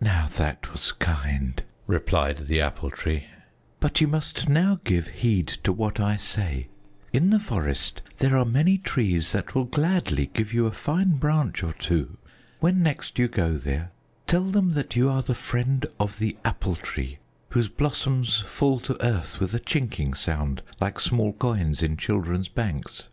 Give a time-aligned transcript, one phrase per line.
[0.00, 3.26] "Now that was kind," replied the Apple Tree,
[3.78, 6.66] "but you must now give heed to what I say.
[7.12, 11.62] In the forest there are many trees that will gladly give you a fine branch
[11.62, 12.16] or two.
[12.58, 13.92] When next you go there,
[14.26, 17.18] tell them that you are the friend of the Apple Tree
[17.50, 23.04] whose blossoms fall to earth with a chinking sound, like small coins in children's banks.